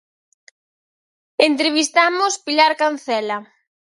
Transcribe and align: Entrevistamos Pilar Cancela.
Entrevistamos 1.47 2.33
Pilar 2.45 2.73
Cancela. 2.81 3.37